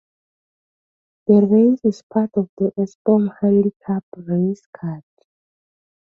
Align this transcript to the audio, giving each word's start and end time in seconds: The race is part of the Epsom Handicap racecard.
The 1.27 1.33
race 1.45 1.81
is 1.83 2.01
part 2.11 2.31
of 2.33 2.49
the 2.57 2.71
Epsom 2.75 3.29
Handicap 3.39 4.03
racecard. 4.17 5.03